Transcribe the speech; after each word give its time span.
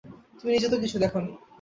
তুমি 0.37 0.51
নিজে 0.51 0.67
তো 0.69 0.77
কিছু 0.83 0.97
দেখ 0.99 1.13
নি। 1.17 1.31